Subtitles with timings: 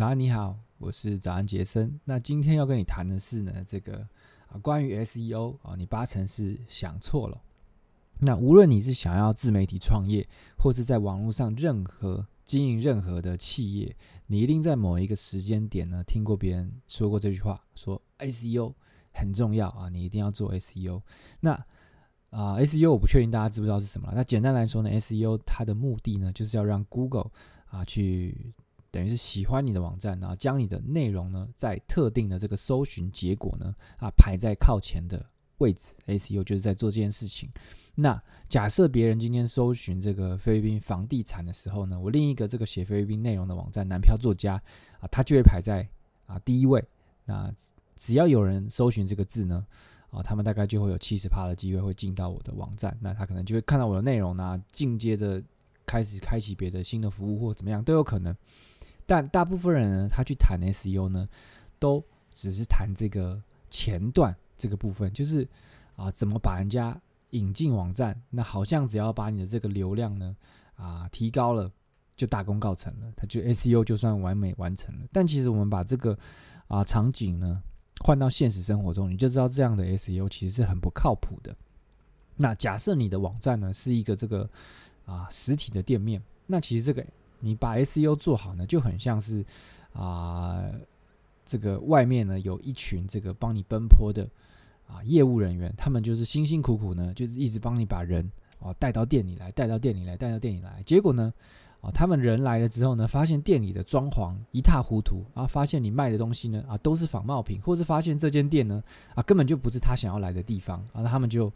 [0.00, 2.00] 早安，你好，我是早安杰森。
[2.04, 3.98] 那今天要跟你谈的是呢，这个
[4.48, 7.42] 啊，关于 SEO 啊，你八成是想错了。
[8.20, 10.26] 那无论你是想要自媒体创业，
[10.56, 13.94] 或是在网络上任何经营任何的企业，
[14.28, 18.72] 你一定在某一个时间点呢，听过别人说过这句话，说 SEO
[19.12, 21.02] 很重要啊，你一定要做 SEO。
[21.40, 21.52] 那
[22.30, 24.14] 啊，SEO 我不确定大家知不知道是什么了。
[24.16, 27.30] 那简单来说呢，SEO 它的目的呢，就是要让 Google
[27.66, 28.54] 啊去。
[28.90, 35.24] 等于是喜欢你的网站，然后将你的内容呢，在特定的这个搜寻结果呢，啊排在靠前的
[35.58, 35.94] 位置。
[36.06, 37.48] SEO 就是在做这件事情。
[37.94, 44.54] 那假设别人今天搜寻这个菲律宾房地产的时候呢，我另一个这个写菲律宾内容的网站南漂作家
[45.00, 45.86] 啊，他就会排在
[46.26, 46.82] 啊第一位。
[47.26, 47.52] 那
[47.96, 49.66] 只要有人搜寻这个字呢，
[50.10, 52.96] 啊，他们大概就会有七十趴的机会会进到我的网站。
[53.00, 55.42] 那他可能就会看到我的内容呢，进阶着
[55.84, 58.34] 开始开启别的新的服务或怎么样都有可能。
[59.10, 61.28] 但大部分人呢，他去谈 SEO 呢，
[61.80, 62.00] 都
[62.32, 65.44] 只是谈这个前段这个部分，就是
[65.96, 66.96] 啊，怎么把人家
[67.30, 68.16] 引进网站？
[68.30, 70.36] 那好像只要把你的这个流量呢
[70.76, 71.68] 啊提高了，
[72.14, 75.08] 就大功告成了，他就 SEO 就算完美完成了。
[75.10, 76.16] 但其实我们把这个
[76.68, 77.60] 啊场景呢
[78.04, 81.52] 换到现实生活中，你就知道这样的 SEO 其实是很不靠谱的。
[82.36, 84.48] 那假设你的网站呢是一个这个
[85.04, 87.04] 啊实体的店面，那其实这个。
[87.40, 89.44] 你把 SEO 做好呢，就很像是
[89.92, 90.64] 啊、
[91.44, 94.28] 这个外面呢有一群这个帮你奔波的
[94.86, 98.30] 啊业务人员，他们就是辛辛苦苦呢，就是一直帮你把人
[98.60, 100.80] 啊带到店里来，带到店里来，带到店里来。
[100.84, 101.32] 结果呢，
[101.80, 108.80] 啊，他们人来了之后呢，发现店里的装潢一塌糊涂，啊，发现你卖的东西呢啊都是仿冒品，或是发现这间店呢
[109.14, 111.52] 啊根本就不是他想要来的地方，啊，那他们就。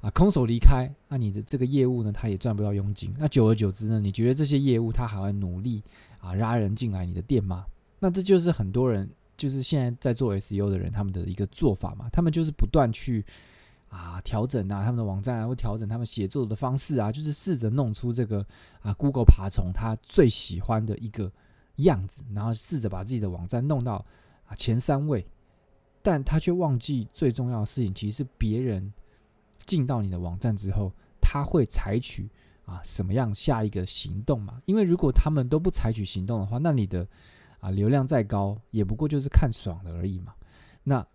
[0.00, 3.14] 啊，空手离开，那、你的这个业务呢，他也赚不到佣金。
[3.18, 5.82] 那久而久之呢，你觉得这些业务他还会努力
[6.18, 7.66] 啊拉人进来你的店吗？
[7.98, 9.06] 那这就是很多人
[9.36, 12.08] 就是现在在做 SEO 的人他们的一个做法嘛。
[12.10, 13.22] 他们就是不断去
[13.90, 18.42] 啊调整啊他们的网站啊，或调整他们写作的方式啊，就是试着弄出这个
[18.80, 21.30] 啊 Google 爬虫他最喜欢的一个
[21.76, 24.02] 样子，然后试着把自己的网站弄到
[24.46, 25.26] 啊前三位，
[26.00, 28.90] 但他却忘记最重要的事情，其实是别人。
[29.66, 32.28] 进到你的网站之后，他会采取
[32.64, 34.60] 啊什么样下一个行动嘛？
[34.64, 37.06] 因为如果他们都不采取行动的话，那你的
[37.60, 40.34] 啊流量再高，也不过就是看爽的而已嘛。
[40.84, 41.06] 那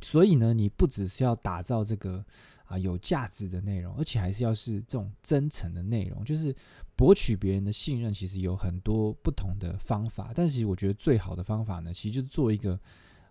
[0.00, 2.24] 所以呢，你不只是要打造这个
[2.64, 6.54] 啊有价值的内容，而且还是要是这种真诚的内容，就是
[6.96, 8.14] 博取别人的信任。
[8.14, 12.78] 其实有很多不同的方法，但是我觉得最好的方法呢，其实就是做一个。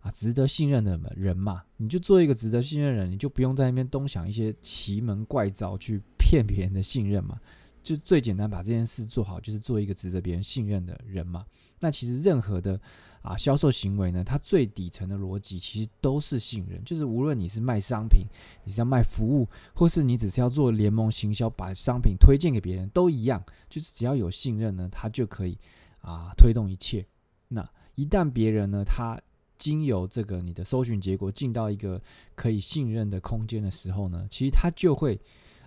[0.01, 7.39] 啊，值得信任的人嘛，你就做一个值得信任的人，你就不用在那边东想一些奇门怪招去骗别人的信任嘛。
[7.81, 11.45] 就最简单，把这件事做好，就是做一个值得别人信任的人嘛。
[11.79, 12.79] 那其实任何的
[13.21, 16.83] 啊销售行为呢，它最底层的逻辑其实都是信任。
[16.83, 18.27] 就是无论你是卖商品，
[18.65, 23.41] 你是要卖服务，或是你只是要做联盟行销，把商品推荐给别人，都一样。
[23.69, 25.57] 就是只要有信任呢，它就可以
[26.01, 27.05] 啊推动一切。
[27.47, 29.19] 那一旦别人呢，他
[29.59, 32.01] 经由这个你的搜寻结果进到一个
[32.33, 35.19] 可以信任的空间的时候呢，其实他就会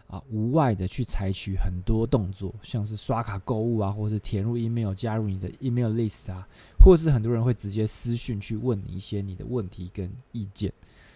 [0.07, 6.49] 啊无外的去采取很多动作，像是刷卡购物啊，或是填入 email 加入你的 email list 啊，
[6.81, 10.73] 或是很多人会直接私讯去问你一些你的问题跟意见。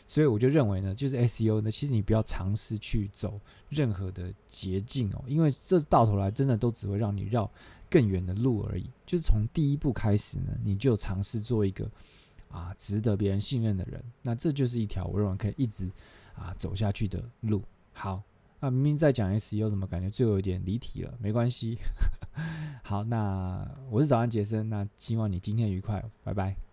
[0.06, 7.50] 所以我就认为呢，就是 SEO 呢，其实你不要尝试去走任何的捷径哦，因为这到头来真的都只会让你绕
[7.90, 8.88] 更远的路而已。
[9.06, 11.90] 就是从第一步开始呢，你就尝试做一个。
[12.50, 15.90] 啊，值得别人信任的人，那这就是一条我认为可以一直
[16.34, 17.62] 啊走下去的路。
[17.92, 18.22] 好，
[18.60, 21.14] 那明明在讲 SEO，怎么感觉最后有点离题了？
[21.20, 21.78] 没关系。
[22.82, 26.65] 好，那我是早安杰森，那希望你今天愉快，拜拜。